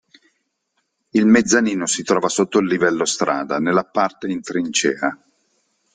[1.11, 5.23] Il mezzanino si trova sotto il livello strada, nella parte in trincea.